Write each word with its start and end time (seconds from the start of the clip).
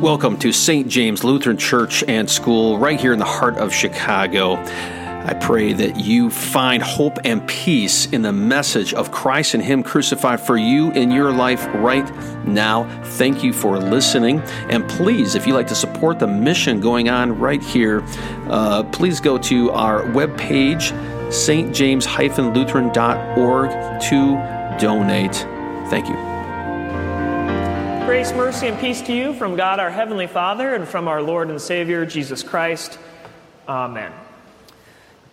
Welcome 0.00 0.38
to 0.38 0.50
St. 0.50 0.88
James 0.88 1.22
Lutheran 1.24 1.58
Church 1.58 2.02
and 2.08 2.30
School, 2.30 2.78
right 2.78 2.98
here 2.98 3.12
in 3.12 3.18
the 3.18 3.26
heart 3.26 3.58
of 3.58 3.70
Chicago. 3.70 4.54
I 4.54 5.36
pray 5.38 5.74
that 5.74 5.96
you 5.96 6.30
find 6.30 6.82
hope 6.82 7.18
and 7.22 7.46
peace 7.46 8.06
in 8.06 8.22
the 8.22 8.32
message 8.32 8.94
of 8.94 9.12
Christ 9.12 9.52
and 9.52 9.62
Him 9.62 9.82
crucified 9.82 10.40
for 10.40 10.56
you 10.56 10.90
in 10.92 11.10
your 11.10 11.30
life 11.30 11.66
right 11.74 12.10
now. 12.46 12.88
Thank 13.04 13.44
you 13.44 13.52
for 13.52 13.78
listening. 13.78 14.40
And 14.70 14.88
please, 14.88 15.34
if 15.34 15.46
you'd 15.46 15.52
like 15.52 15.68
to 15.68 15.74
support 15.74 16.18
the 16.18 16.26
mission 16.26 16.80
going 16.80 17.10
on 17.10 17.38
right 17.38 17.62
here, 17.62 18.02
uh, 18.48 18.84
please 18.84 19.20
go 19.20 19.36
to 19.36 19.70
our 19.72 20.04
webpage, 20.04 20.92
stjames-lutheran.org, 21.28 23.70
to 24.00 24.38
donate. 24.80 25.34
Thank 25.90 26.08
you. 26.08 26.39
Grace, 28.10 28.32
mercy, 28.32 28.66
and 28.66 28.76
peace 28.80 29.00
to 29.02 29.12
you 29.12 29.32
from 29.34 29.54
God 29.54 29.78
our 29.78 29.88
Heavenly 29.88 30.26
Father 30.26 30.74
and 30.74 30.88
from 30.88 31.06
our 31.06 31.22
Lord 31.22 31.48
and 31.48 31.60
Savior 31.60 32.04
Jesus 32.04 32.42
Christ. 32.42 32.98
Amen. 33.68 34.12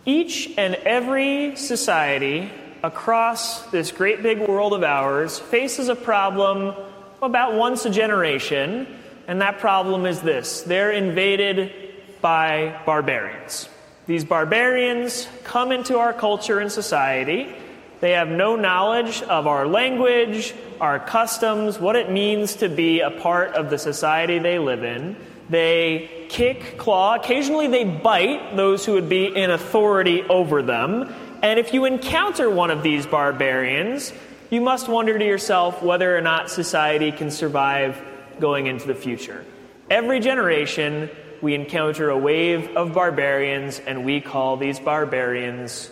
Each 0.04 0.56
and 0.56 0.76
every 0.76 1.56
society 1.56 2.52
across 2.84 3.62
this 3.72 3.90
great 3.90 4.22
big 4.22 4.38
world 4.46 4.74
of 4.74 4.84
ours 4.84 5.40
faces 5.40 5.88
a 5.88 5.96
problem 5.96 6.72
about 7.20 7.54
once 7.54 7.84
a 7.84 7.90
generation, 7.90 8.86
and 9.26 9.40
that 9.40 9.58
problem 9.58 10.06
is 10.06 10.20
this 10.20 10.60
they're 10.60 10.92
invaded 10.92 11.72
by 12.20 12.80
barbarians. 12.86 13.68
These 14.06 14.24
barbarians 14.24 15.26
come 15.42 15.72
into 15.72 15.98
our 15.98 16.12
culture 16.12 16.60
and 16.60 16.70
society. 16.70 17.52
They 18.00 18.12
have 18.12 18.28
no 18.28 18.54
knowledge 18.54 19.22
of 19.22 19.46
our 19.46 19.66
language, 19.66 20.54
our 20.80 21.00
customs, 21.00 21.80
what 21.80 21.96
it 21.96 22.10
means 22.10 22.56
to 22.56 22.68
be 22.68 23.00
a 23.00 23.10
part 23.10 23.54
of 23.54 23.70
the 23.70 23.78
society 23.78 24.38
they 24.38 24.58
live 24.58 24.84
in. 24.84 25.16
They 25.50 26.26
kick, 26.28 26.78
claw, 26.78 27.16
occasionally 27.16 27.66
they 27.66 27.84
bite 27.84 28.54
those 28.56 28.84
who 28.84 28.92
would 28.92 29.08
be 29.08 29.26
in 29.26 29.50
authority 29.50 30.22
over 30.24 30.62
them. 30.62 31.12
And 31.42 31.58
if 31.58 31.74
you 31.74 31.86
encounter 31.86 32.48
one 32.50 32.70
of 32.70 32.82
these 32.82 33.06
barbarians, 33.06 34.12
you 34.50 34.60
must 34.60 34.88
wonder 34.88 35.18
to 35.18 35.24
yourself 35.24 35.82
whether 35.82 36.16
or 36.16 36.20
not 36.20 36.50
society 36.50 37.10
can 37.10 37.30
survive 37.30 38.00
going 38.38 38.66
into 38.66 38.86
the 38.86 38.94
future. 38.94 39.44
Every 39.90 40.20
generation, 40.20 41.10
we 41.40 41.54
encounter 41.54 42.10
a 42.10 42.18
wave 42.18 42.76
of 42.76 42.92
barbarians, 42.92 43.80
and 43.80 44.04
we 44.04 44.20
call 44.20 44.56
these 44.56 44.78
barbarians 44.78 45.90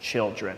children. 0.00 0.56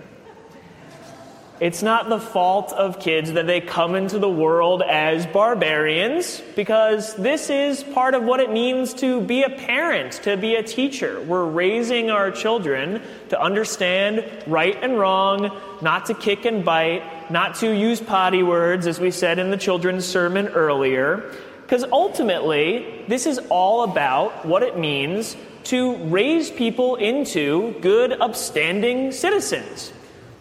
It's 1.59 1.83
not 1.83 2.11
the 2.11 2.21
fault 2.21 2.75
of 2.75 3.01
kids 3.01 3.33
that 3.33 3.47
they 3.47 3.63
come 3.63 3.95
into 3.95 4.19
the 4.19 4.29
world 4.29 4.83
as 4.83 5.27
barbarians, 5.27 6.43
because 6.55 7.15
this 7.15 7.49
is 7.49 7.83
part 7.83 8.13
of 8.13 8.25
what 8.25 8.41
it 8.41 8.53
means 8.53 8.93
to 8.95 9.23
be 9.23 9.43
a 9.43 9.49
parent, 9.49 10.13
to 10.25 10.37
be 10.37 10.57
a 10.57 10.63
teacher. 10.63 11.19
We're 11.23 11.47
raising 11.47 12.11
our 12.11 12.31
children 12.31 13.01
to 13.31 13.41
understand 13.41 14.23
right 14.47 14.77
and 14.83 14.99
wrong, 14.99 15.51
not 15.81 16.05
to 16.07 16.15
kick 16.15 16.45
and 16.45 16.63
bite, 16.63 17.31
not 17.31 17.55
to 17.57 17.75
use 17.75 18.03
potty 18.03 18.43
words, 18.43 18.87
as 18.87 19.01
we 19.01 19.11
said 19.11 19.39
in 19.39 19.51
the 19.51 19.57
children's 19.57 20.05
sermon 20.05 20.49
earlier. 20.49 21.33
Because 21.63 21.85
ultimately, 21.85 23.03
this 23.09 23.25
is 23.25 23.39
all 23.49 23.83
about 23.83 24.45
what 24.45 24.63
it 24.63 24.79
means 24.79 25.39
to 25.65 25.97
raise 26.05 26.51
people 26.51 26.97
into 26.97 27.75
good, 27.81 28.13
upstanding 28.21 29.11
citizens. 29.11 29.91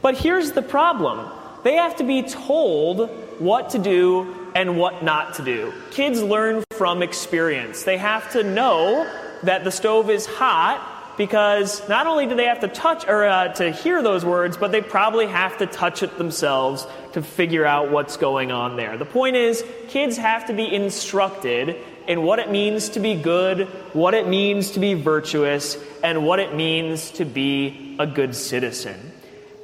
But 0.06 0.20
here's 0.20 0.52
the 0.52 0.61
problem 0.61 1.28
they 1.64 1.78
have 1.78 1.95
to 1.95 2.03
be 2.03 2.22
told 2.22 3.09
what 3.39 3.72
to 3.72 3.80
do 3.80 4.52
and 4.53 4.78
what 4.78 5.03
not 5.03 5.34
to 5.38 5.44
do. 5.44 5.73
Kids 5.89 6.22
learn 6.22 6.64
from 6.73 7.02
experience. 7.02 7.81
They 7.81 7.98
have 7.98 8.31
to 8.33 8.44
know 8.44 9.11
that 9.42 9.64
the 9.64 9.71
stove 9.71 10.11
is 10.11 10.27
hot 10.27 11.17
because 11.17 11.89
not 11.89 12.05
only 12.05 12.27
do 12.27 12.36
they 12.36 12.45
have 12.45 12.60
to 12.60 12.67
touch 12.67 13.08
or 13.08 13.26
uh, 13.26 13.48
to 13.54 13.71
hear 13.71 14.04
those 14.04 14.23
words, 14.23 14.58
but 14.58 14.71
they 14.71 14.80
probably 14.80 15.26
have 15.26 15.58
to 15.58 15.65
touch 15.65 16.04
it 16.04 16.20
themselves 16.20 16.86
to 17.14 17.23
figure 17.23 17.65
out 17.65 17.89
what's 17.89 18.15
going 18.15 18.52
on 18.52 18.76
there. 18.76 18.99
The 18.99 19.05
point 19.05 19.36
is, 19.36 19.64
kids 19.88 20.17
have 20.17 20.45
to 20.45 20.54
be 20.54 20.71
instructed 20.71 21.77
in 22.08 22.21
what 22.21 22.38
it 22.38 22.52
means 22.52 22.89
to 22.89 22.99
be 22.99 23.15
good, 23.15 23.67
what 23.94 24.14
it 24.14 24.27
means 24.27 24.70
to 24.71 24.80
be 24.80 24.94
virtuous, 24.94 25.80
and 26.04 26.27
what 26.27 26.39
it 26.39 26.54
means 26.54 27.10
to 27.14 27.26
be 27.26 27.95
a 27.98 28.05
good 28.05 28.36
citizen. 28.36 29.14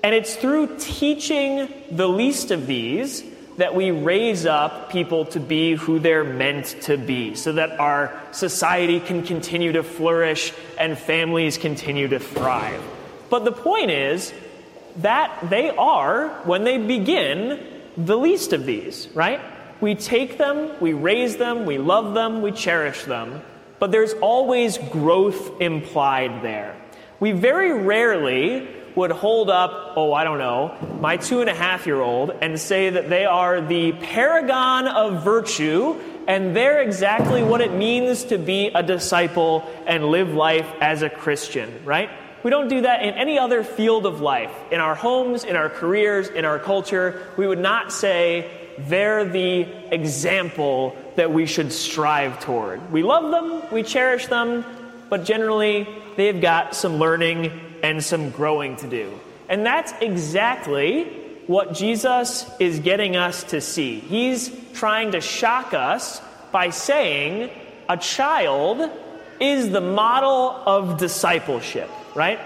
And 0.03 0.15
it's 0.15 0.35
through 0.35 0.77
teaching 0.79 1.71
the 1.91 2.07
least 2.07 2.51
of 2.51 2.65
these 2.67 3.23
that 3.57 3.75
we 3.75 3.91
raise 3.91 4.45
up 4.45 4.91
people 4.91 5.25
to 5.25 5.39
be 5.39 5.75
who 5.75 5.99
they're 5.99 6.23
meant 6.23 6.77
to 6.81 6.97
be, 6.97 7.35
so 7.35 7.51
that 7.51 7.79
our 7.79 8.19
society 8.31 8.99
can 8.99 9.21
continue 9.23 9.73
to 9.73 9.83
flourish 9.83 10.53
and 10.79 10.97
families 10.97 11.57
continue 11.57 12.07
to 12.07 12.19
thrive. 12.19 12.81
But 13.29 13.45
the 13.45 13.51
point 13.51 13.91
is 13.91 14.33
that 14.97 15.49
they 15.49 15.69
are, 15.69 16.29
when 16.45 16.63
they 16.63 16.77
begin, 16.77 17.63
the 17.97 18.17
least 18.17 18.53
of 18.53 18.65
these, 18.65 19.07
right? 19.13 19.41
We 19.79 19.95
take 19.95 20.37
them, 20.37 20.71
we 20.79 20.93
raise 20.93 21.37
them, 21.37 21.65
we 21.65 21.77
love 21.77 22.13
them, 22.13 22.41
we 22.41 22.51
cherish 22.51 23.03
them, 23.03 23.41
but 23.79 23.91
there's 23.91 24.13
always 24.13 24.77
growth 24.77 25.61
implied 25.61 26.41
there. 26.41 26.75
We 27.19 27.31
very 27.33 27.73
rarely 27.73 28.67
would 28.95 29.11
hold 29.11 29.49
up, 29.49 29.93
oh, 29.95 30.13
I 30.13 30.23
don't 30.23 30.39
know, 30.39 30.75
my 30.99 31.17
two 31.17 31.41
and 31.41 31.49
a 31.49 31.53
half 31.53 31.85
year 31.85 32.01
old 32.01 32.31
and 32.41 32.59
say 32.59 32.89
that 32.89 33.09
they 33.09 33.25
are 33.25 33.61
the 33.61 33.93
paragon 33.93 34.87
of 34.87 35.23
virtue 35.23 35.99
and 36.27 36.55
they're 36.55 36.81
exactly 36.81 37.43
what 37.43 37.61
it 37.61 37.73
means 37.73 38.25
to 38.25 38.37
be 38.37 38.67
a 38.67 38.83
disciple 38.83 39.67
and 39.87 40.05
live 40.05 40.33
life 40.33 40.71
as 40.79 41.01
a 41.01 41.09
Christian, 41.09 41.83
right? 41.83 42.09
We 42.43 42.49
don't 42.49 42.67
do 42.67 42.81
that 42.81 43.03
in 43.03 43.13
any 43.15 43.37
other 43.37 43.63
field 43.63 44.05
of 44.05 44.21
life. 44.21 44.51
In 44.71 44.79
our 44.79 44.95
homes, 44.95 45.43
in 45.43 45.55
our 45.55 45.69
careers, 45.69 46.27
in 46.27 46.45
our 46.45 46.59
culture, 46.59 47.27
we 47.37 47.47
would 47.47 47.59
not 47.59 47.91
say 47.91 48.49
they're 48.79 49.25
the 49.25 49.67
example 49.93 50.95
that 51.15 51.31
we 51.31 51.45
should 51.45 51.71
strive 51.71 52.39
toward. 52.39 52.91
We 52.91 53.03
love 53.03 53.31
them, 53.31 53.63
we 53.71 53.83
cherish 53.83 54.27
them, 54.27 54.65
but 55.09 55.23
generally 55.25 55.87
they've 56.17 56.39
got 56.39 56.75
some 56.75 56.95
learning 56.95 57.70
and 57.83 58.03
some 58.03 58.29
growing 58.29 58.75
to 58.77 58.87
do. 58.87 59.19
And 59.49 59.65
that's 59.65 59.93
exactly 60.01 61.05
what 61.47 61.73
Jesus 61.73 62.49
is 62.59 62.79
getting 62.79 63.15
us 63.15 63.43
to 63.45 63.61
see. 63.61 63.99
He's 63.99 64.51
trying 64.73 65.11
to 65.11 65.21
shock 65.21 65.73
us 65.73 66.21
by 66.51 66.69
saying 66.69 67.49
a 67.89 67.97
child 67.97 68.89
is 69.39 69.69
the 69.71 69.81
model 69.81 70.51
of 70.65 70.97
discipleship, 70.97 71.89
right? 72.15 72.39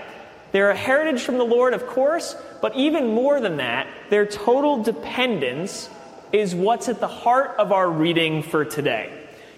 They're 0.51 0.71
a 0.71 0.75
heritage 0.75 1.21
from 1.21 1.37
the 1.37 1.43
Lord, 1.43 1.73
of 1.73 1.85
course, 1.85 2.35
but 2.61 2.75
even 2.75 3.07
more 3.09 3.41
than 3.41 3.57
that, 3.57 3.87
their 4.09 4.25
total 4.25 4.81
dependence 4.81 5.89
is 6.31 6.55
what's 6.55 6.89
at 6.89 6.99
the 6.99 7.07
heart 7.07 7.55
of 7.59 7.71
our 7.71 7.89
reading 7.89 8.41
for 8.41 8.65
today. 8.65 9.11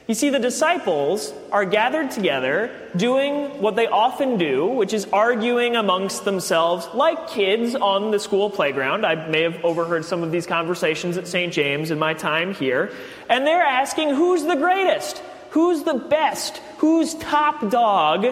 You 0.07 0.13
see, 0.13 0.29
the 0.29 0.39
disciples 0.39 1.33
are 1.51 1.65
gathered 1.65 2.11
together 2.11 2.71
doing 2.95 3.61
what 3.61 3.75
they 3.75 3.87
often 3.87 4.37
do, 4.37 4.65
which 4.65 4.93
is 4.93 5.05
arguing 5.11 5.75
amongst 5.75 6.23
themselves 6.23 6.87
like 6.93 7.27
kids 7.27 7.75
on 7.75 8.11
the 8.11 8.19
school 8.19 8.49
playground. 8.49 9.05
I 9.05 9.27
may 9.27 9.41
have 9.41 9.65
overheard 9.65 10.05
some 10.05 10.23
of 10.23 10.31
these 10.31 10.47
conversations 10.47 11.17
at 11.17 11.27
St. 11.27 11.51
James 11.51 11.91
in 11.91 11.99
my 11.99 12.13
time 12.13 12.53
here. 12.53 12.89
And 13.29 13.45
they're 13.45 13.61
asking 13.61 14.11
who's 14.11 14.45
the 14.45 14.55
greatest? 14.55 15.21
Who's 15.49 15.83
the 15.83 15.95
best? 15.95 16.57
Who's 16.77 17.13
top 17.15 17.69
dog 17.69 18.27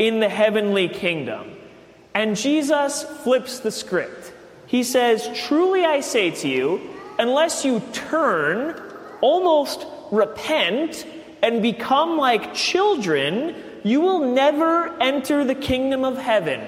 in 0.00 0.18
the 0.18 0.28
heavenly 0.28 0.88
kingdom? 0.88 1.56
And 2.12 2.36
Jesus 2.36 3.04
flips 3.22 3.60
the 3.60 3.70
script. 3.70 4.32
He 4.66 4.82
says, 4.82 5.30
Truly 5.46 5.84
I 5.84 6.00
say 6.00 6.32
to 6.32 6.48
you, 6.48 6.80
unless 7.20 7.64
you 7.64 7.80
turn, 7.92 8.80
almost 9.20 9.86
repent, 10.10 11.06
and 11.42 11.62
become 11.62 12.16
like 12.16 12.54
children, 12.54 13.54
you 13.82 14.00
will 14.00 14.32
never 14.32 15.00
enter 15.00 15.44
the 15.44 15.54
kingdom 15.54 16.04
of 16.04 16.18
heaven. 16.18 16.60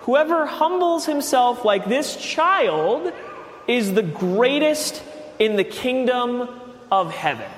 Whoever 0.00 0.46
humbles 0.46 1.06
himself 1.06 1.64
like 1.64 1.86
this 1.86 2.16
child 2.16 3.12
is 3.66 3.94
the 3.94 4.02
greatest 4.02 5.02
in 5.38 5.56
the 5.56 5.64
kingdom 5.64 6.48
of 6.90 7.12
heaven. 7.12 7.48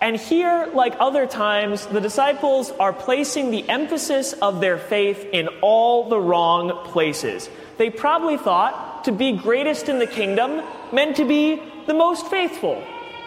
And 0.00 0.16
here, 0.16 0.70
like 0.74 0.94
other 1.00 1.26
times, 1.26 1.86
the 1.86 2.00
disciples 2.00 2.70
are 2.72 2.92
placing 2.92 3.50
the 3.50 3.68
emphasis 3.68 4.32
of 4.32 4.60
their 4.60 4.78
faith 4.78 5.26
in 5.32 5.48
all 5.60 6.08
the 6.08 6.20
wrong 6.20 6.84
places. 6.84 7.50
They 7.78 7.90
probably 7.90 8.36
thought 8.36 9.04
to 9.04 9.12
be 9.12 9.32
greatest 9.32 9.88
in 9.88 9.98
the 9.98 10.06
kingdom 10.06 10.62
meant 10.92 11.16
to 11.16 11.24
be 11.24 11.62
the 11.86 11.94
most 11.94 12.26
faithful, 12.26 12.82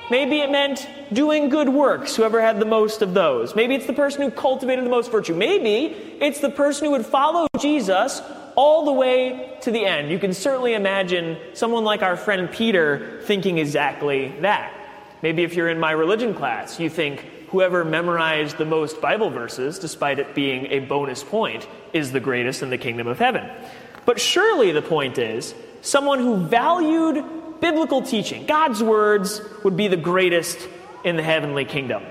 Maybe 0.10 0.40
it 0.40 0.52
meant 0.52 0.88
doing 1.14 1.50
good 1.50 1.70
works, 1.70 2.16
whoever 2.16 2.42
had 2.42 2.60
the 2.60 2.66
most 2.66 3.02
of 3.02 3.14
those. 3.14 3.56
Maybe 3.56 3.76
it's 3.76 3.86
the 3.86 3.94
person 3.94 4.24
who 4.24 4.32
cultivated 4.32 4.84
the 4.86 4.90
most 4.90 5.12
virtue. 5.12 5.34
Maybe 5.34 5.96
it's 6.20 6.40
the 6.40 6.50
person 6.50 6.86
who 6.86 6.92
would 6.92 7.06
follow 7.06 7.48
Jesus 7.60 8.22
all 8.56 8.86
the 8.86 8.92
way 8.92 9.58
to 9.62 9.72
the 9.72 9.86
end. 9.86 10.12
You 10.12 10.20
can 10.20 10.34
certainly 10.34 10.74
imagine 10.74 11.38
someone 11.54 11.84
like 11.84 12.02
our 12.02 12.18
friend 12.18 12.52
Peter 12.52 13.22
thinking 13.24 13.58
exactly 13.58 14.34
that. 14.42 14.74
Maybe 15.22 15.44
if 15.44 15.54
you're 15.54 15.70
in 15.70 15.80
my 15.80 15.92
religion 15.92 16.34
class, 16.34 16.80
you 16.80 16.90
think 16.90 17.26
whoever 17.50 17.86
memorized 17.86 18.58
the 18.58 18.66
most 18.66 19.02
Bible 19.02 19.30
verses, 19.30 19.80
despite 19.80 20.20
it 20.20 20.34
being 20.34 20.68
a 20.68 20.80
bonus 20.80 21.24
point, 21.24 21.68
is 21.94 22.12
the 22.12 22.20
greatest 22.20 22.64
in 22.64 22.70
the 22.70 22.78
kingdom 22.78 23.08
of 23.08 23.20
heaven. 23.20 23.50
But 24.06 24.20
surely 24.20 24.72
the 24.72 24.82
point 24.82 25.18
is 25.18 25.54
someone 25.82 26.20
who 26.20 26.38
valued 26.38 27.24
biblical 27.62 28.02
teaching, 28.02 28.46
God's 28.46 28.84
words, 28.84 29.42
would 29.64 29.78
be 29.78 29.88
the 29.88 29.98
greatest 29.98 30.58
in 31.04 31.16
the 31.16 31.24
heavenly 31.24 31.66
kingdom. 31.66 32.04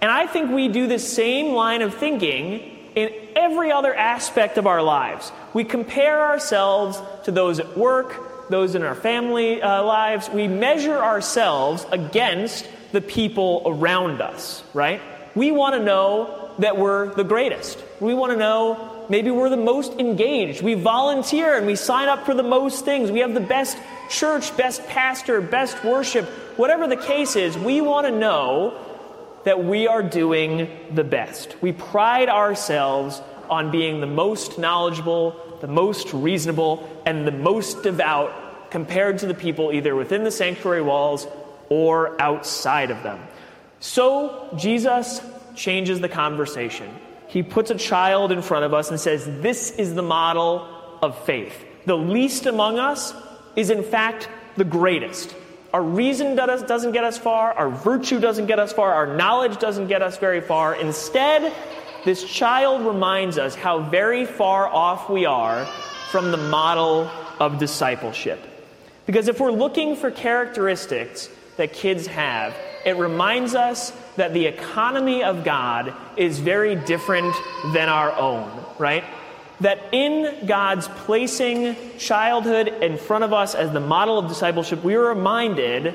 And 0.00 0.10
I 0.10 0.26
think 0.26 0.52
we 0.52 0.68
do 0.68 0.86
the 0.86 0.98
same 0.98 1.54
line 1.54 1.82
of 1.82 1.94
thinking 1.94 2.76
in 2.94 3.12
every 3.34 3.72
other 3.72 3.94
aspect 3.94 4.58
of 4.58 4.66
our 4.66 4.82
lives. 4.82 5.32
We 5.54 5.64
compare 5.64 6.20
ourselves 6.20 7.00
to 7.24 7.32
those 7.32 7.58
at 7.58 7.76
work, 7.76 8.48
those 8.50 8.74
in 8.74 8.82
our 8.82 8.94
family 8.94 9.60
uh, 9.60 9.82
lives. 9.82 10.28
We 10.28 10.46
measure 10.46 10.96
ourselves 10.96 11.84
against 11.90 12.68
the 12.92 13.00
people 13.00 13.62
around 13.66 14.20
us, 14.20 14.62
right? 14.72 15.00
We 15.34 15.52
want 15.52 15.74
to 15.74 15.82
know 15.82 16.54
that 16.58 16.76
we're 16.76 17.14
the 17.14 17.24
greatest. 17.24 17.82
We 18.00 18.14
want 18.14 18.32
to 18.32 18.38
know 18.38 19.06
maybe 19.08 19.30
we're 19.30 19.50
the 19.50 19.56
most 19.56 19.92
engaged. 19.94 20.62
We 20.62 20.74
volunteer 20.74 21.56
and 21.56 21.66
we 21.66 21.76
sign 21.76 22.08
up 22.08 22.24
for 22.24 22.34
the 22.34 22.42
most 22.42 22.84
things. 22.84 23.10
We 23.10 23.20
have 23.20 23.34
the 23.34 23.40
best 23.40 23.78
church, 24.08 24.56
best 24.56 24.86
pastor, 24.86 25.40
best 25.40 25.82
worship. 25.84 26.26
Whatever 26.56 26.86
the 26.86 26.96
case 26.96 27.36
is, 27.36 27.56
we 27.56 27.80
want 27.80 28.06
to 28.06 28.12
know 28.12 28.84
that 29.44 29.64
we 29.64 29.86
are 29.86 30.02
doing 30.02 30.68
the 30.92 31.04
best. 31.04 31.56
We 31.62 31.72
pride 31.72 32.28
ourselves 32.28 33.22
on 33.48 33.70
being 33.70 34.00
the 34.00 34.06
most 34.06 34.58
knowledgeable, 34.58 35.58
the 35.60 35.68
most 35.68 36.12
reasonable, 36.12 36.88
and 37.06 37.26
the 37.26 37.32
most 37.32 37.82
devout 37.82 38.70
compared 38.70 39.18
to 39.18 39.26
the 39.26 39.34
people 39.34 39.72
either 39.72 39.96
within 39.96 40.24
the 40.24 40.30
sanctuary 40.30 40.82
walls 40.82 41.26
or 41.68 42.20
outside 42.20 42.90
of 42.90 43.02
them. 43.02 43.20
So 43.80 44.54
Jesus 44.56 45.20
changes 45.54 46.00
the 46.00 46.08
conversation. 46.08 46.94
He 47.28 47.42
puts 47.42 47.70
a 47.70 47.74
child 47.74 48.32
in 48.32 48.42
front 48.42 48.64
of 48.64 48.74
us 48.74 48.90
and 48.90 48.98
says, 48.98 49.24
This 49.24 49.70
is 49.70 49.94
the 49.94 50.02
model 50.02 50.66
of 51.02 51.18
faith. 51.24 51.64
The 51.84 51.96
least 51.96 52.46
among 52.46 52.78
us 52.78 53.14
is, 53.58 53.70
in 53.70 53.82
fact, 53.82 54.28
the 54.56 54.64
greatest. 54.64 55.34
Our 55.74 55.82
reason 55.82 56.36
doesn't 56.36 56.92
get 56.92 57.02
us 57.02 57.18
far, 57.18 57.52
our 57.54 57.70
virtue 57.70 58.20
doesn't 58.20 58.46
get 58.46 58.60
us 58.60 58.72
far, 58.72 58.94
our 58.94 59.16
knowledge 59.16 59.58
doesn't 59.58 59.88
get 59.88 60.00
us 60.00 60.16
very 60.16 60.40
far. 60.40 60.76
Instead, 60.76 61.52
this 62.04 62.22
child 62.22 62.86
reminds 62.86 63.36
us 63.36 63.56
how 63.56 63.80
very 63.80 64.26
far 64.26 64.68
off 64.68 65.10
we 65.10 65.26
are 65.26 65.66
from 66.12 66.30
the 66.30 66.36
model 66.36 67.10
of 67.40 67.58
discipleship. 67.58 68.38
Because 69.06 69.26
if 69.26 69.40
we're 69.40 69.50
looking 69.50 69.96
for 69.96 70.12
characteristics 70.12 71.28
that 71.56 71.72
kids 71.72 72.06
have, 72.06 72.54
it 72.86 72.96
reminds 72.96 73.56
us 73.56 73.92
that 74.14 74.32
the 74.34 74.46
economy 74.46 75.24
of 75.24 75.42
God 75.42 75.92
is 76.16 76.38
very 76.38 76.76
different 76.76 77.34
than 77.72 77.88
our 77.88 78.12
own, 78.12 78.48
right? 78.78 79.02
That 79.60 79.80
in 79.92 80.46
God's 80.46 80.88
placing 80.88 81.76
childhood 81.98 82.68
in 82.68 82.96
front 82.96 83.24
of 83.24 83.32
us 83.32 83.54
as 83.54 83.72
the 83.72 83.80
model 83.80 84.18
of 84.18 84.28
discipleship, 84.28 84.84
we 84.84 84.94
are 84.94 85.08
reminded 85.08 85.94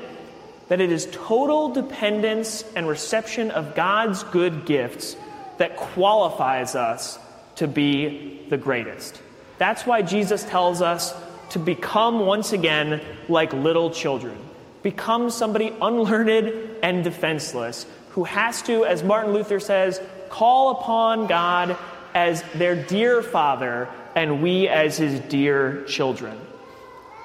that 0.68 0.82
it 0.82 0.92
is 0.92 1.08
total 1.12 1.70
dependence 1.70 2.64
and 2.76 2.88
reception 2.88 3.52
of 3.52 3.76
God's 3.76 4.24
good 4.24 4.66
gifts 4.66 5.16
that 5.58 5.78
qualifies 5.78 6.76
us 6.76 7.20
to 7.56 7.68
be 7.68 8.46
the 8.50 8.58
greatest. 8.58 9.22
That's 9.58 9.86
why 9.86 10.02
Jesus 10.02 10.44
tells 10.44 10.82
us 10.82 11.14
to 11.52 11.60
become 11.60 12.22
once 12.26 12.54
again 12.54 13.02
like 13.30 13.54
little 13.54 13.92
children 13.92 14.38
become 14.84 15.30
somebody 15.30 15.74
unlearned 15.82 16.54
and 16.84 17.04
defenseless 17.04 17.86
who 18.10 18.26
has 18.26 18.62
to, 18.64 18.86
as 18.86 19.02
Martin 19.02 19.34
Luther 19.34 19.60
says, 19.60 20.00
call 20.30 20.72
upon 20.72 21.26
God 21.26 21.78
as 22.14 22.44
their 22.56 22.76
dear 22.76 23.22
father 23.22 23.90
and 24.16 24.42
we 24.42 24.68
as 24.68 24.98
his 24.98 25.20
dear 25.22 25.84
children. 25.86 26.40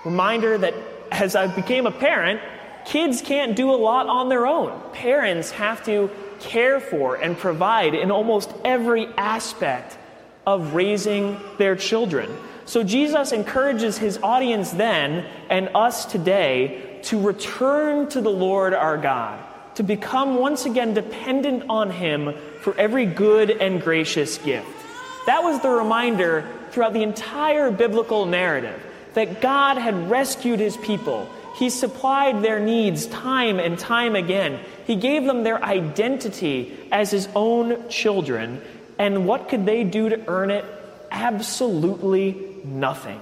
Reminder 0.05 0.59
that 0.59 0.75
as 1.11 1.37
I 1.37 1.47
became 1.47 1.87
a 1.87 1.91
parent, 1.91 2.41
kids 2.85 3.21
can't 3.23 3.57
do 3.57 3.71
a 3.71 3.77
lot 3.77 4.07
on 4.07 4.29
their 4.29 4.47
own. 4.47 4.81
Parents 4.93 5.51
have 5.53 5.85
to 5.85 6.11
care 6.41 6.81
for 6.81 7.17
and 7.17 7.37
provide 7.37 7.95
in 7.95 8.11
almost 8.11 8.53
every 8.65 9.07
aspect 9.17 9.99
of 10.47 10.75
raising 10.75 11.39
their 11.59 11.77
children. 11.77 12.31
So 12.65 12.83
Jesus 12.83 13.33
encourages 13.33 13.99
his 13.99 14.19
audience 14.23 14.71
then 14.71 15.27
and 15.51 15.71
us 15.75 16.05
today 16.05 17.01
to 17.05 17.21
return 17.21 18.09
to 18.11 18.21
the 18.21 18.31
Lord 18.31 18.75
our 18.75 18.99
God, 18.99 19.43
to 19.77 19.83
become 19.83 20.37
once 20.37 20.67
again 20.67 20.95
dependent 20.95 21.65
on 21.69 21.91
Him 21.91 22.35
for 22.61 22.77
every 22.79 23.07
good 23.07 23.51
and 23.51 23.81
gracious 23.81 24.39
gift. 24.39 24.78
That 25.29 25.45
was 25.45 25.61
the 25.61 25.69
reminder 25.69 26.43
throughout 26.71 26.95
the 26.95 27.03
entire 27.03 27.71
biblical 27.71 28.25
narrative 28.25 28.83
that 29.13 29.43
God 29.43 29.77
had 29.77 30.09
rescued 30.09 30.59
His 30.59 30.79
people. 30.79 31.29
He 31.57 31.69
supplied 31.69 32.41
their 32.43 32.59
needs 32.61 33.05
time 33.09 33.61
and 33.61 33.79
time 33.79 34.17
again. 34.17 34.59
He 34.87 34.97
gave 34.97 35.25
them 35.25 35.45
their 35.45 35.63
identity 35.63 36.75
as 36.91 37.11
His 37.11 37.29
own 37.37 37.91
children. 37.91 38.63
And 38.99 39.27
what 39.27 39.51
could 39.51 39.67
they 39.67 39.85
do 39.85 40.09
to 40.09 40.27
earn 40.29 40.51
it? 40.51 40.65
Absolutely 41.11 42.35
nothing. 42.65 43.21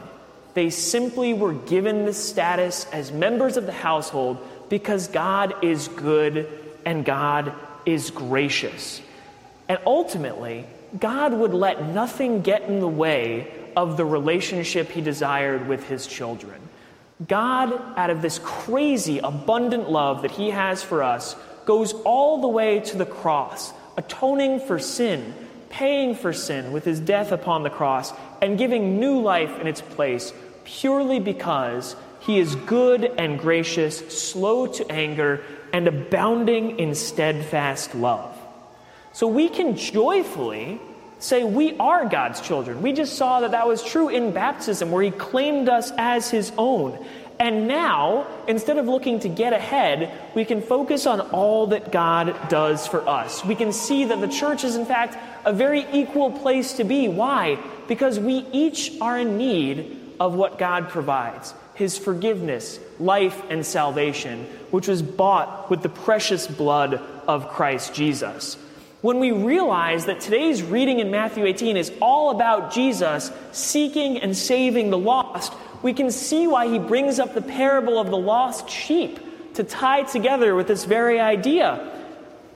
They 0.54 0.70
simply 0.70 1.34
were 1.34 1.54
given 1.54 2.04
the 2.04 2.14
status 2.14 2.86
as 2.92 3.10
members 3.10 3.56
of 3.56 3.66
the 3.66 3.72
household 3.72 4.38
because 4.68 5.08
God 5.08 5.64
is 5.64 5.88
good 5.88 6.48
and 6.84 7.04
God 7.04 7.52
is 7.84 8.12
gracious. 8.12 9.02
And 9.68 9.80
ultimately, 9.84 10.66
God 10.98 11.32
would 11.34 11.54
let 11.54 11.88
nothing 11.88 12.42
get 12.42 12.62
in 12.62 12.80
the 12.80 12.88
way 12.88 13.52
of 13.76 13.96
the 13.96 14.04
relationship 14.04 14.90
he 14.90 15.00
desired 15.00 15.68
with 15.68 15.86
his 15.88 16.06
children. 16.06 16.60
God, 17.26 17.72
out 17.96 18.10
of 18.10 18.22
this 18.22 18.38
crazy, 18.38 19.18
abundant 19.18 19.90
love 19.90 20.22
that 20.22 20.30
he 20.30 20.50
has 20.50 20.82
for 20.82 21.02
us, 21.02 21.34
goes 21.64 21.92
all 22.04 22.40
the 22.40 22.48
way 22.48 22.80
to 22.80 22.96
the 22.96 23.06
cross, 23.06 23.72
atoning 23.96 24.60
for 24.60 24.78
sin, 24.78 25.34
paying 25.68 26.14
for 26.14 26.32
sin 26.32 26.72
with 26.72 26.84
his 26.84 27.00
death 27.00 27.32
upon 27.32 27.62
the 27.62 27.70
cross, 27.70 28.12
and 28.40 28.58
giving 28.58 29.00
new 29.00 29.20
life 29.20 29.58
in 29.58 29.66
its 29.66 29.80
place 29.80 30.32
purely 30.64 31.20
because 31.20 31.96
he 32.20 32.38
is 32.38 32.54
good 32.54 33.04
and 33.04 33.38
gracious, 33.38 33.98
slow 34.08 34.66
to 34.66 34.92
anger, 34.92 35.42
and 35.72 35.88
abounding 35.88 36.78
in 36.78 36.94
steadfast 36.94 37.94
love. 37.94 38.35
So 39.16 39.26
we 39.28 39.48
can 39.48 39.78
joyfully 39.78 40.78
say 41.20 41.42
we 41.42 41.74
are 41.78 42.06
God's 42.06 42.38
children. 42.42 42.82
We 42.82 42.92
just 42.92 43.14
saw 43.14 43.40
that 43.40 43.52
that 43.52 43.66
was 43.66 43.82
true 43.82 44.10
in 44.10 44.32
baptism, 44.32 44.90
where 44.90 45.02
he 45.02 45.10
claimed 45.10 45.70
us 45.70 45.90
as 45.96 46.28
his 46.28 46.52
own. 46.58 47.02
And 47.40 47.66
now, 47.66 48.26
instead 48.46 48.76
of 48.76 48.88
looking 48.88 49.20
to 49.20 49.30
get 49.30 49.54
ahead, 49.54 50.12
we 50.34 50.44
can 50.44 50.60
focus 50.60 51.06
on 51.06 51.22
all 51.22 51.68
that 51.68 51.90
God 51.90 52.36
does 52.50 52.86
for 52.86 53.08
us. 53.08 53.42
We 53.42 53.54
can 53.54 53.72
see 53.72 54.04
that 54.04 54.20
the 54.20 54.28
church 54.28 54.64
is, 54.64 54.76
in 54.76 54.84
fact, 54.84 55.16
a 55.46 55.52
very 55.54 55.86
equal 55.94 56.30
place 56.30 56.74
to 56.74 56.84
be. 56.84 57.08
Why? 57.08 57.58
Because 57.88 58.20
we 58.20 58.44
each 58.52 59.00
are 59.00 59.18
in 59.18 59.38
need 59.38 59.98
of 60.20 60.34
what 60.34 60.58
God 60.58 60.90
provides 60.90 61.54
his 61.72 61.96
forgiveness, 61.96 62.78
life, 63.00 63.42
and 63.48 63.64
salvation, 63.64 64.44
which 64.72 64.88
was 64.88 65.00
bought 65.00 65.70
with 65.70 65.80
the 65.80 65.88
precious 65.88 66.46
blood 66.46 67.00
of 67.26 67.48
Christ 67.48 67.94
Jesus. 67.94 68.58
When 69.06 69.20
we 69.20 69.30
realize 69.30 70.06
that 70.06 70.18
today's 70.18 70.64
reading 70.64 70.98
in 70.98 71.12
Matthew 71.12 71.44
18 71.44 71.76
is 71.76 71.92
all 72.02 72.30
about 72.30 72.72
Jesus 72.72 73.30
seeking 73.52 74.18
and 74.18 74.36
saving 74.36 74.90
the 74.90 74.98
lost, 74.98 75.52
we 75.80 75.92
can 75.92 76.10
see 76.10 76.48
why 76.48 76.66
he 76.66 76.80
brings 76.80 77.20
up 77.20 77.32
the 77.32 77.40
parable 77.40 78.00
of 78.00 78.10
the 78.10 78.16
lost 78.16 78.68
sheep 78.68 79.20
to 79.54 79.62
tie 79.62 80.02
together 80.02 80.56
with 80.56 80.66
this 80.66 80.86
very 80.86 81.20
idea. 81.20 81.88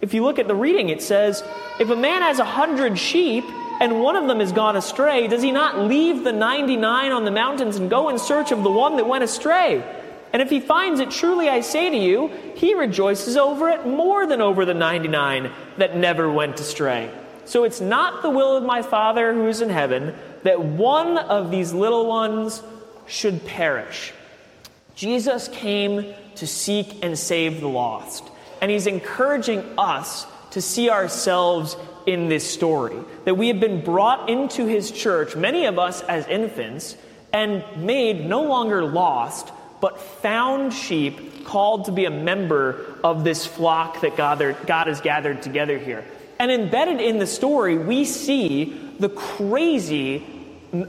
If 0.00 0.12
you 0.12 0.24
look 0.24 0.40
at 0.40 0.48
the 0.48 0.56
reading, 0.56 0.88
it 0.88 1.02
says, 1.02 1.44
If 1.78 1.88
a 1.88 1.94
man 1.94 2.20
has 2.22 2.40
a 2.40 2.44
hundred 2.44 2.98
sheep 2.98 3.44
and 3.80 4.00
one 4.00 4.16
of 4.16 4.26
them 4.26 4.40
has 4.40 4.50
gone 4.50 4.74
astray, 4.74 5.28
does 5.28 5.42
he 5.42 5.52
not 5.52 5.78
leave 5.78 6.24
the 6.24 6.32
99 6.32 7.12
on 7.12 7.24
the 7.24 7.30
mountains 7.30 7.76
and 7.76 7.88
go 7.88 8.08
in 8.08 8.18
search 8.18 8.50
of 8.50 8.64
the 8.64 8.72
one 8.72 8.96
that 8.96 9.06
went 9.06 9.22
astray? 9.22 9.84
And 10.32 10.40
if 10.40 10.50
he 10.50 10.60
finds 10.60 11.00
it, 11.00 11.10
truly 11.10 11.48
I 11.48 11.60
say 11.60 11.90
to 11.90 11.96
you, 11.96 12.28
he 12.54 12.74
rejoices 12.74 13.36
over 13.36 13.68
it 13.68 13.86
more 13.86 14.26
than 14.26 14.40
over 14.40 14.64
the 14.64 14.74
99 14.74 15.50
that 15.78 15.96
never 15.96 16.30
went 16.30 16.60
astray. 16.60 17.10
So 17.44 17.64
it's 17.64 17.80
not 17.80 18.22
the 18.22 18.30
will 18.30 18.56
of 18.56 18.62
my 18.62 18.82
Father 18.82 19.34
who 19.34 19.48
is 19.48 19.60
in 19.60 19.70
heaven 19.70 20.14
that 20.44 20.62
one 20.62 21.18
of 21.18 21.50
these 21.50 21.72
little 21.72 22.06
ones 22.06 22.62
should 23.06 23.44
perish. 23.44 24.12
Jesus 24.94 25.48
came 25.48 26.14
to 26.36 26.46
seek 26.46 27.04
and 27.04 27.18
save 27.18 27.60
the 27.60 27.68
lost. 27.68 28.24
And 28.60 28.70
he's 28.70 28.86
encouraging 28.86 29.64
us 29.78 30.26
to 30.52 30.60
see 30.60 30.90
ourselves 30.90 31.76
in 32.06 32.28
this 32.28 32.48
story. 32.48 32.96
That 33.24 33.36
we 33.36 33.48
have 33.48 33.60
been 33.60 33.82
brought 33.82 34.28
into 34.28 34.66
his 34.66 34.90
church, 34.90 35.34
many 35.34 35.66
of 35.66 35.78
us 35.78 36.02
as 36.02 36.26
infants, 36.28 36.96
and 37.32 37.64
made 37.76 38.26
no 38.26 38.42
longer 38.42 38.84
lost, 38.84 39.50
but 39.80 40.00
found 40.00 40.72
sheep 40.72 41.44
called 41.44 41.86
to 41.86 41.92
be 41.92 42.04
a 42.04 42.10
member 42.10 42.96
of 43.02 43.24
this 43.24 43.46
flock 43.46 44.00
that 44.02 44.16
God, 44.16 44.56
God 44.66 44.86
has 44.86 45.00
gathered 45.00 45.42
together 45.42 45.78
here. 45.78 46.04
And 46.38 46.50
embedded 46.50 47.00
in 47.00 47.18
the 47.18 47.26
story, 47.26 47.76
we 47.76 48.04
see 48.04 48.78
the 48.98 49.08
crazy, 49.08 50.24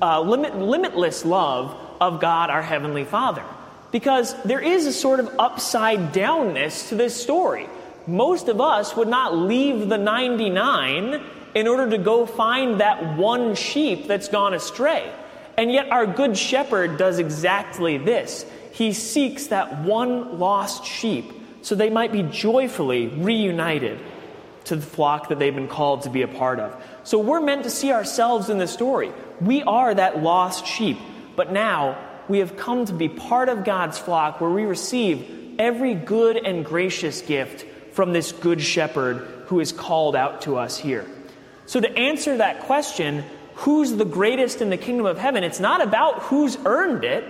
uh, 0.02 0.22
limit, 0.22 0.58
limitless 0.58 1.26
love 1.26 1.76
of 2.00 2.20
God, 2.20 2.50
our 2.50 2.62
Heavenly 2.62 3.04
Father. 3.04 3.44
Because 3.92 4.34
there 4.44 4.62
is 4.62 4.86
a 4.86 4.94
sort 4.94 5.20
of 5.20 5.30
upside 5.38 6.14
downness 6.14 6.90
to 6.90 6.96
this 6.96 7.22
story. 7.22 7.68
Most 8.08 8.48
of 8.48 8.62
us 8.62 8.96
would 8.96 9.08
not 9.08 9.36
leave 9.36 9.90
the 9.90 9.98
99 9.98 11.22
in 11.54 11.68
order 11.68 11.90
to 11.90 11.98
go 11.98 12.26
find 12.26 12.80
that 12.80 13.18
one 13.18 13.56
sheep 13.56 14.08
that's 14.08 14.30
gone 14.30 14.54
astray. 14.54 15.12
And 15.58 15.72
yet, 15.72 15.92
our 15.92 16.08
good 16.08 16.38
shepherd 16.38 16.98
does 16.98 17.20
exactly 17.20 17.98
this. 17.98 18.46
He 18.72 18.94
seeks 18.94 19.48
that 19.48 19.82
one 19.82 20.40
lost 20.40 20.86
sheep 20.86 21.32
so 21.62 21.76
they 21.76 21.90
might 21.90 22.12
be 22.12 22.24
joyfully 22.24 23.08
reunited 23.08 24.00
to 24.66 24.76
the 24.76 24.82
flock 24.82 25.30
that 25.30 25.40
they've 25.40 25.54
been 25.54 25.68
called 25.68 26.04
to 26.04 26.10
be 26.10 26.22
a 26.22 26.28
part 26.28 26.60
of. 26.60 26.84
So 27.04 27.20
we're 27.20 27.42
meant 27.42 27.64
to 27.64 27.70
see 27.70 27.92
ourselves 27.92 28.50
in 28.50 28.58
the 28.58 28.68
story. 28.68 29.12
We 29.40 29.64
are 29.64 29.94
that 29.94 30.22
lost 30.22 30.66
sheep, 30.66 30.98
but 31.36 31.52
now 31.52 31.98
we 32.28 32.40
have 32.40 32.58
come 32.58 32.86
to 32.86 32.94
be 32.94 33.10
part 33.10 33.50
of 33.50 33.64
God's 33.64 33.98
flock 33.98 34.40
where 34.40 34.50
we 34.50 34.64
receive 34.64 35.56
every 35.60 35.94
good 35.94 36.38
and 36.38 36.64
gracious 36.64 37.22
gift 37.22 37.66
from 37.94 38.14
this 38.14 38.32
good 38.32 38.62
shepherd 38.62 39.18
who 39.48 39.60
is 39.60 39.72
called 39.72 40.16
out 40.16 40.44
to 40.44 40.58
us 40.58 40.78
here. 40.78 41.06
So, 41.66 41.80
to 41.80 41.98
answer 41.98 42.38
that 42.38 42.62
question, 42.62 43.24
who's 43.56 43.94
the 43.94 44.06
greatest 44.06 44.62
in 44.62 44.70
the 44.70 44.78
kingdom 44.78 45.06
of 45.06 45.18
heaven? 45.18 45.44
It's 45.44 45.60
not 45.60 45.82
about 45.82 46.24
who's 46.24 46.58
earned 46.66 47.04
it, 47.04 47.26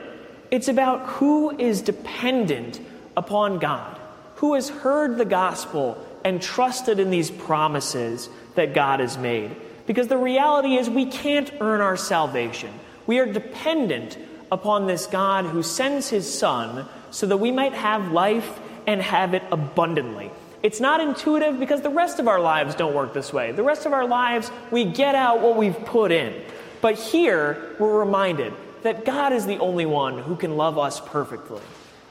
it's 0.51 0.67
about 0.67 1.07
who 1.07 1.57
is 1.57 1.81
dependent 1.81 2.79
upon 3.15 3.59
God, 3.59 3.97
who 4.35 4.53
has 4.53 4.69
heard 4.69 5.17
the 5.17 5.25
gospel 5.25 5.97
and 6.25 6.41
trusted 6.41 6.99
in 6.99 7.09
these 7.09 7.31
promises 7.31 8.29
that 8.55 8.73
God 8.73 8.99
has 8.99 9.17
made. 9.17 9.55
Because 9.87 10.07
the 10.07 10.17
reality 10.17 10.75
is, 10.75 10.89
we 10.89 11.05
can't 11.05 11.51
earn 11.61 11.81
our 11.81 11.97
salvation. 11.97 12.71
We 13.07 13.19
are 13.19 13.25
dependent 13.25 14.17
upon 14.51 14.87
this 14.87 15.07
God 15.07 15.45
who 15.45 15.63
sends 15.63 16.09
his 16.09 16.31
Son 16.31 16.85
so 17.09 17.25
that 17.27 17.37
we 17.37 17.51
might 17.51 17.73
have 17.73 18.11
life 18.11 18.59
and 18.85 19.01
have 19.01 19.33
it 19.33 19.43
abundantly. 19.51 20.31
It's 20.63 20.79
not 20.79 20.99
intuitive 20.99 21.59
because 21.59 21.81
the 21.81 21.89
rest 21.89 22.19
of 22.19 22.27
our 22.27 22.39
lives 22.39 22.75
don't 22.75 22.93
work 22.93 23.13
this 23.13 23.33
way. 23.33 23.51
The 23.51 23.63
rest 23.63 23.85
of 23.85 23.93
our 23.93 24.05
lives, 24.05 24.51
we 24.69 24.85
get 24.85 25.15
out 25.15 25.41
what 25.41 25.55
we've 25.55 25.79
put 25.85 26.11
in. 26.11 26.39
But 26.81 26.95
here, 26.95 27.75
we're 27.79 27.99
reminded 27.99 28.53
that 28.83 29.05
God 29.05 29.33
is 29.33 29.45
the 29.45 29.59
only 29.59 29.85
one 29.85 30.17
who 30.17 30.35
can 30.35 30.57
love 30.57 30.77
us 30.77 30.99
perfectly. 30.99 31.61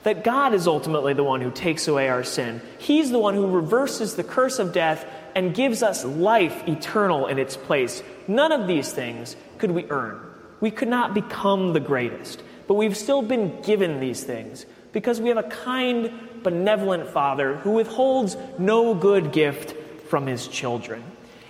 That 0.02 0.24
God 0.24 0.54
is 0.54 0.66
ultimately 0.66 1.12
the 1.12 1.24
one 1.24 1.40
who 1.40 1.50
takes 1.50 1.86
away 1.86 2.08
our 2.08 2.24
sin. 2.24 2.62
He's 2.78 3.10
the 3.10 3.18
one 3.18 3.34
who 3.34 3.46
reverses 3.46 4.14
the 4.14 4.24
curse 4.24 4.58
of 4.58 4.72
death 4.72 5.04
and 5.34 5.54
gives 5.54 5.82
us 5.82 6.04
life 6.04 6.66
eternal 6.66 7.26
in 7.26 7.38
its 7.38 7.56
place. 7.56 8.02
None 8.26 8.52
of 8.52 8.66
these 8.66 8.92
things 8.92 9.36
could 9.58 9.70
we 9.70 9.84
earn. 9.90 10.20
We 10.60 10.70
could 10.70 10.88
not 10.88 11.14
become 11.14 11.72
the 11.72 11.80
greatest, 11.80 12.42
but 12.66 12.74
we've 12.74 12.96
still 12.96 13.22
been 13.22 13.60
given 13.62 14.00
these 14.00 14.24
things 14.24 14.66
because 14.92 15.20
we 15.20 15.28
have 15.28 15.38
a 15.38 15.42
kind 15.44 16.12
benevolent 16.42 17.08
Father 17.08 17.56
who 17.56 17.72
withholds 17.72 18.36
no 18.58 18.94
good 18.94 19.32
gift 19.32 19.74
from 20.08 20.26
his 20.26 20.48
children. 20.48 21.02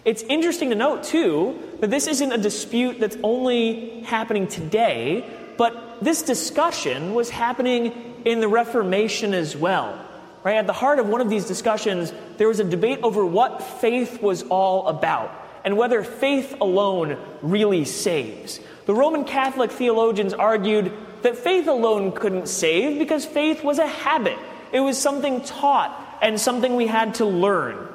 It's 0.04 0.22
interesting 0.22 0.70
to 0.70 0.76
note, 0.76 1.04
too, 1.04 1.58
that 1.80 1.90
this 1.90 2.06
isn't 2.06 2.32
a 2.32 2.38
dispute 2.38 3.00
that's 3.00 3.18
only 3.22 4.00
happening 4.00 4.46
today, 4.46 5.28
but 5.58 6.02
this 6.02 6.22
discussion 6.22 7.14
was 7.14 7.28
happening 7.28 7.92
in 8.24 8.40
the 8.40 8.48
Reformation 8.48 9.34
as 9.34 9.56
well. 9.56 10.06
Right? 10.42 10.56
At 10.56 10.66
the 10.66 10.72
heart 10.72 10.98
of 10.98 11.08
one 11.08 11.20
of 11.20 11.28
these 11.28 11.44
discussions, 11.44 12.14
there 12.38 12.48
was 12.48 12.60
a 12.60 12.64
debate 12.64 13.00
over 13.02 13.26
what 13.26 13.62
faith 13.62 14.22
was 14.22 14.42
all 14.44 14.88
about 14.88 15.30
and 15.64 15.76
whether 15.76 16.02
faith 16.02 16.56
alone 16.62 17.18
really 17.42 17.84
saves. 17.84 18.58
The 18.86 18.94
Roman 18.94 19.24
Catholic 19.24 19.70
theologians 19.70 20.32
argued 20.32 20.92
that 21.20 21.36
faith 21.36 21.68
alone 21.68 22.12
couldn't 22.12 22.48
save 22.48 22.98
because 22.98 23.26
faith 23.26 23.62
was 23.62 23.78
a 23.78 23.86
habit. 23.86 24.38
It 24.72 24.80
was 24.80 24.96
something 24.96 25.42
taught 25.42 26.18
and 26.22 26.40
something 26.40 26.76
we 26.76 26.86
had 26.86 27.16
to 27.16 27.26
learn. 27.26 27.88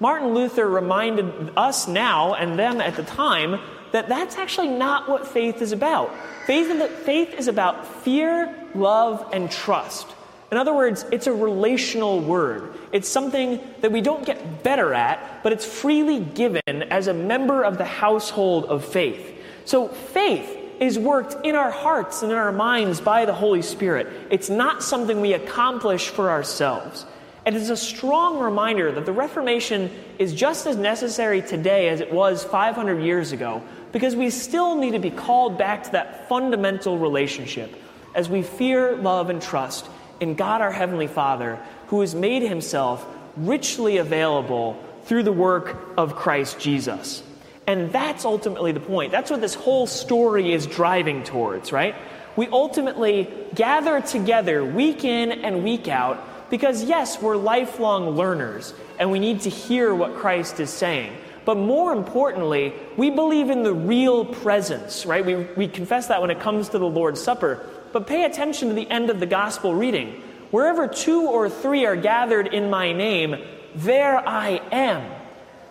Martin 0.00 0.34
Luther 0.34 0.66
reminded 0.66 1.52
us 1.56 1.86
now 1.86 2.34
and 2.34 2.58
them 2.58 2.80
at 2.80 2.96
the 2.96 3.02
time 3.02 3.60
that 3.92 4.08
that's 4.08 4.36
actually 4.36 4.68
not 4.68 5.08
what 5.08 5.28
faith 5.28 5.60
is 5.60 5.72
about. 5.72 6.10
Faith, 6.46 6.90
faith 7.04 7.34
is 7.34 7.48
about 7.48 7.86
fear, 8.02 8.54
love, 8.74 9.28
and 9.32 9.50
trust. 9.50 10.06
In 10.50 10.56
other 10.56 10.74
words, 10.74 11.04
it's 11.12 11.26
a 11.26 11.32
relational 11.32 12.20
word. 12.20 12.74
It's 12.92 13.08
something 13.08 13.60
that 13.82 13.92
we 13.92 14.00
don't 14.00 14.24
get 14.24 14.62
better 14.62 14.94
at, 14.94 15.42
but 15.42 15.52
it's 15.52 15.64
freely 15.64 16.18
given 16.20 16.62
as 16.66 17.06
a 17.06 17.14
member 17.14 17.62
of 17.62 17.78
the 17.78 17.84
household 17.84 18.64
of 18.64 18.84
faith. 18.84 19.38
So 19.64 19.88
faith 19.88 20.56
is 20.80 20.98
worked 20.98 21.44
in 21.44 21.54
our 21.54 21.70
hearts 21.70 22.22
and 22.22 22.32
in 22.32 22.38
our 22.38 22.52
minds 22.52 23.00
by 23.00 23.26
the 23.26 23.34
Holy 23.34 23.62
Spirit. 23.62 24.08
It's 24.30 24.48
not 24.48 24.82
something 24.82 25.20
we 25.20 25.34
accomplish 25.34 26.08
for 26.08 26.30
ourselves. 26.30 27.04
And 27.50 27.56
it's 27.56 27.68
a 27.68 27.76
strong 27.76 28.38
reminder 28.38 28.92
that 28.92 29.06
the 29.06 29.12
Reformation 29.12 29.90
is 30.20 30.32
just 30.32 30.68
as 30.68 30.76
necessary 30.76 31.42
today 31.42 31.88
as 31.88 32.00
it 32.00 32.12
was 32.12 32.44
500 32.44 33.02
years 33.02 33.32
ago, 33.32 33.60
because 33.90 34.14
we 34.14 34.30
still 34.30 34.76
need 34.76 34.92
to 34.92 35.00
be 35.00 35.10
called 35.10 35.58
back 35.58 35.82
to 35.82 35.90
that 35.90 36.28
fundamental 36.28 36.96
relationship 36.96 37.74
as 38.14 38.28
we 38.28 38.44
fear, 38.44 38.94
love, 38.94 39.30
and 39.30 39.42
trust 39.42 39.88
in 40.20 40.36
God 40.36 40.60
our 40.60 40.70
Heavenly 40.70 41.08
Father, 41.08 41.58
who 41.88 42.02
has 42.02 42.14
made 42.14 42.42
himself 42.42 43.04
richly 43.36 43.96
available 43.96 44.80
through 45.06 45.24
the 45.24 45.32
work 45.32 45.76
of 45.96 46.14
Christ 46.14 46.60
Jesus. 46.60 47.20
And 47.66 47.90
that's 47.90 48.24
ultimately 48.24 48.70
the 48.70 48.78
point. 48.78 49.10
That's 49.10 49.28
what 49.28 49.40
this 49.40 49.56
whole 49.56 49.88
story 49.88 50.52
is 50.52 50.68
driving 50.68 51.24
towards, 51.24 51.72
right? 51.72 51.96
We 52.36 52.46
ultimately 52.46 53.28
gather 53.56 54.00
together 54.00 54.64
week 54.64 55.02
in 55.02 55.32
and 55.32 55.64
week 55.64 55.88
out 55.88 56.28
because, 56.50 56.84
yes, 56.84 57.22
we're 57.22 57.36
lifelong 57.36 58.10
learners 58.10 58.74
and 58.98 59.10
we 59.10 59.18
need 59.18 59.40
to 59.42 59.50
hear 59.50 59.94
what 59.94 60.16
Christ 60.16 60.60
is 60.60 60.70
saying. 60.70 61.16
But 61.44 61.56
more 61.56 61.92
importantly, 61.92 62.74
we 62.96 63.10
believe 63.10 63.48
in 63.50 63.62
the 63.62 63.72
real 63.72 64.24
presence, 64.24 65.06
right? 65.06 65.24
We, 65.24 65.36
we 65.56 65.68
confess 65.68 66.08
that 66.08 66.20
when 66.20 66.30
it 66.30 66.40
comes 66.40 66.68
to 66.70 66.78
the 66.78 66.86
Lord's 66.86 67.20
Supper. 67.20 67.66
But 67.92 68.06
pay 68.06 68.24
attention 68.24 68.68
to 68.68 68.74
the 68.74 68.88
end 68.88 69.10
of 69.10 69.20
the 69.20 69.26
gospel 69.26 69.74
reading. 69.74 70.22
Wherever 70.50 70.86
two 70.86 71.22
or 71.22 71.48
three 71.48 71.86
are 71.86 71.96
gathered 71.96 72.48
in 72.48 72.70
my 72.70 72.92
name, 72.92 73.36
there 73.74 74.16
I 74.16 74.60
am. 74.70 75.10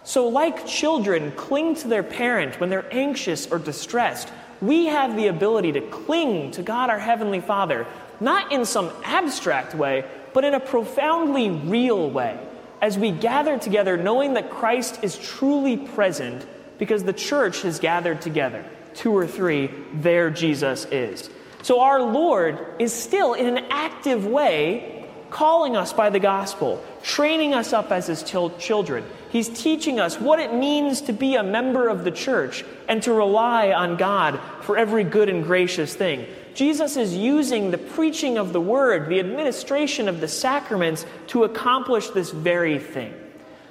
So, 0.03 0.27
like 0.27 0.65
children 0.65 1.31
cling 1.33 1.75
to 1.75 1.87
their 1.87 2.03
parent 2.03 2.59
when 2.59 2.69
they're 2.69 2.91
anxious 2.91 3.47
or 3.51 3.59
distressed, 3.59 4.29
we 4.61 4.87
have 4.87 5.15
the 5.15 5.27
ability 5.27 5.73
to 5.73 5.81
cling 5.81 6.51
to 6.51 6.63
God 6.63 6.89
our 6.89 6.99
Heavenly 6.99 7.41
Father, 7.41 7.85
not 8.19 8.51
in 8.51 8.65
some 8.65 8.91
abstract 9.03 9.75
way, 9.75 10.05
but 10.33 10.43
in 10.43 10.53
a 10.53 10.59
profoundly 10.59 11.49
real 11.49 12.09
way, 12.09 12.39
as 12.81 12.97
we 12.97 13.11
gather 13.11 13.57
together 13.57 13.97
knowing 13.97 14.33
that 14.33 14.49
Christ 14.49 14.99
is 15.03 15.17
truly 15.17 15.77
present 15.77 16.45
because 16.77 17.03
the 17.03 17.13
church 17.13 17.61
has 17.63 17.79
gathered 17.79 18.21
together. 18.21 18.65
Two 18.93 19.15
or 19.15 19.27
three, 19.27 19.69
there 19.93 20.29
Jesus 20.29 20.85
is. 20.85 21.29
So, 21.61 21.81
our 21.81 22.01
Lord 22.01 22.75
is 22.79 22.93
still 22.93 23.33
in 23.33 23.57
an 23.57 23.65
active 23.69 24.25
way 24.25 24.99
calling 25.29 25.75
us 25.75 25.93
by 25.93 26.09
the 26.09 26.19
gospel, 26.19 26.83
training 27.03 27.53
us 27.53 27.73
up 27.73 27.91
as 27.91 28.07
his 28.07 28.23
children. 28.23 29.05
He's 29.29 29.49
teaching 29.49 29.99
us 29.99 30.19
what 30.19 30.39
it 30.39 30.53
means 30.53 31.01
to 31.01 31.13
be 31.13 31.35
a 31.35 31.43
member 31.43 31.87
of 31.87 32.03
the 32.03 32.11
church 32.11 32.65
and 32.87 33.03
to 33.03 33.13
rely 33.13 33.71
on 33.71 33.97
God 33.97 34.39
for 34.61 34.77
every 34.77 35.03
good 35.03 35.29
and 35.29 35.43
gracious 35.43 35.93
thing. 35.93 36.25
Jesus 36.59 36.97
is 36.97 37.15
using 37.15 37.71
the 37.71 37.77
preaching 37.77 38.37
of 38.37 38.51
the 38.51 38.59
word, 38.59 39.07
the 39.07 39.21
administration 39.21 40.09
of 40.09 40.19
the 40.19 40.27
sacraments 40.27 41.05
to 41.27 41.45
accomplish 41.45 42.09
this 42.09 42.31
very 42.31 42.79
thing. 42.79 43.13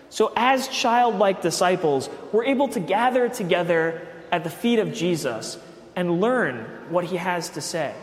So, 0.09 0.33
as 0.35 0.69
childlike 0.69 1.43
disciples, 1.43 2.09
we're 2.33 2.47
able 2.47 2.69
to 2.69 2.81
gather 2.81 3.29
together 3.29 4.09
at 4.33 4.43
the 4.43 4.49
feet 4.49 4.79
of 4.79 4.95
Jesus 4.95 5.59
and 5.97 6.23
learn 6.23 6.65
what 6.89 7.05
he 7.05 7.17
has 7.17 7.51
to 7.51 7.61
say, 7.61 7.95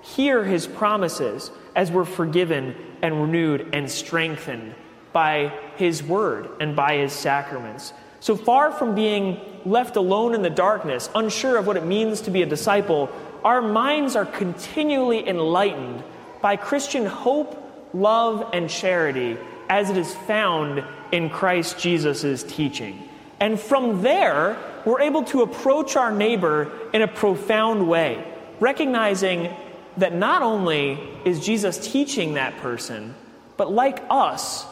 hear 0.00 0.42
his 0.42 0.66
promises 0.66 1.52
as 1.76 1.92
we're 1.92 2.04
forgiven 2.04 2.74
and 3.00 3.22
renewed 3.22 3.72
and 3.72 3.88
strengthened 3.88 4.74
by 5.12 5.56
His 5.76 6.02
Word 6.02 6.48
and 6.58 6.74
by 6.74 6.96
His 6.96 7.12
sacraments. 7.12 7.92
So 8.18 8.36
far 8.36 8.72
from 8.72 8.96
being 8.96 9.40
left 9.64 9.94
alone 9.94 10.34
in 10.34 10.42
the 10.42 10.50
darkness, 10.50 11.10
unsure 11.14 11.58
of 11.58 11.68
what 11.68 11.76
it 11.76 11.84
means 11.84 12.22
to 12.22 12.32
be 12.32 12.42
a 12.42 12.46
disciple, 12.46 13.08
our 13.44 13.62
minds 13.62 14.16
are 14.16 14.26
continually 14.26 15.28
enlightened 15.28 16.02
by 16.40 16.56
Christian 16.56 17.06
hope, 17.06 17.90
love, 17.94 18.50
and 18.52 18.68
charity 18.68 19.36
as 19.68 19.90
it 19.90 19.96
is 19.96 20.14
found 20.14 20.84
in 21.12 21.30
Christ 21.30 21.78
Jesus' 21.78 22.42
teaching. 22.42 23.08
And 23.40 23.58
from 23.58 24.02
there, 24.02 24.56
we're 24.84 25.00
able 25.00 25.24
to 25.24 25.42
approach 25.42 25.96
our 25.96 26.12
neighbor 26.12 26.70
in 26.92 27.02
a 27.02 27.08
profound 27.08 27.88
way, 27.88 28.24
recognizing 28.60 29.54
that 29.96 30.14
not 30.14 30.42
only 30.42 30.98
is 31.24 31.44
Jesus 31.44 31.78
teaching 31.78 32.34
that 32.34 32.56
person, 32.58 33.14
but 33.56 33.72
like 33.72 34.02
us, 34.10 34.64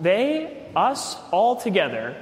they, 0.00 0.66
us, 0.74 1.16
all 1.30 1.56
together, 1.56 2.16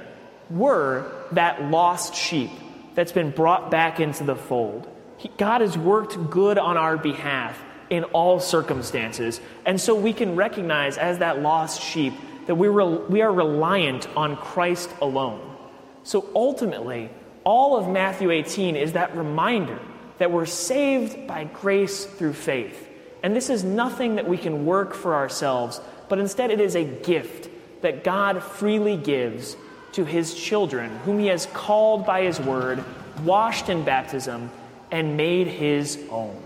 were 0.49 1.11
that 1.31 1.63
lost 1.63 2.15
sheep 2.15 2.51
that's 2.95 3.11
been 3.11 3.31
brought 3.31 3.69
back 3.69 3.99
into 3.99 4.23
the 4.23 4.35
fold. 4.35 4.87
He, 5.17 5.29
God 5.37 5.61
has 5.61 5.77
worked 5.77 6.29
good 6.29 6.57
on 6.57 6.77
our 6.77 6.97
behalf 6.97 7.61
in 7.89 8.03
all 8.05 8.39
circumstances. 8.39 9.41
And 9.65 9.79
so 9.79 9.95
we 9.95 10.13
can 10.13 10.35
recognize 10.35 10.97
as 10.97 11.19
that 11.19 11.41
lost 11.41 11.81
sheep 11.81 12.13
that 12.45 12.55
we, 12.55 12.67
re, 12.67 12.85
we 12.85 13.21
are 13.21 13.31
reliant 13.31 14.07
on 14.15 14.37
Christ 14.37 14.89
alone. 15.01 15.55
So 16.03 16.29
ultimately, 16.35 17.09
all 17.43 17.77
of 17.77 17.87
Matthew 17.87 18.31
18 18.31 18.75
is 18.75 18.93
that 18.93 19.15
reminder 19.15 19.79
that 20.17 20.31
we're 20.31 20.45
saved 20.45 21.27
by 21.27 21.45
grace 21.45 22.05
through 22.05 22.33
faith. 22.33 22.89
And 23.23 23.35
this 23.35 23.49
is 23.49 23.63
nothing 23.63 24.15
that 24.15 24.27
we 24.27 24.37
can 24.37 24.65
work 24.65 24.93
for 24.93 25.15
ourselves, 25.15 25.81
but 26.09 26.19
instead 26.19 26.51
it 26.51 26.61
is 26.61 26.75
a 26.75 26.83
gift 26.83 27.49
that 27.81 28.03
God 28.03 28.41
freely 28.41 28.97
gives 28.97 29.57
to 29.93 30.05
his 30.05 30.33
children, 30.33 30.89
whom 30.99 31.19
he 31.19 31.27
has 31.27 31.45
called 31.47 32.05
by 32.05 32.23
his 32.23 32.39
word, 32.39 32.83
washed 33.23 33.69
in 33.69 33.83
baptism, 33.83 34.49
and 34.91 35.17
made 35.17 35.47
his 35.47 35.99
own. 36.09 36.41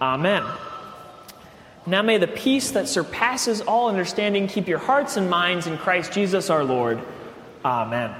Amen. 0.00 0.44
Now 1.86 2.02
may 2.02 2.18
the 2.18 2.28
peace 2.28 2.72
that 2.72 2.88
surpasses 2.88 3.60
all 3.60 3.88
understanding 3.88 4.46
keep 4.46 4.68
your 4.68 4.78
hearts 4.78 5.16
and 5.16 5.28
minds 5.28 5.66
in 5.66 5.78
Christ 5.78 6.12
Jesus 6.12 6.50
our 6.50 6.64
Lord. 6.64 7.00
Amen. 7.64 8.14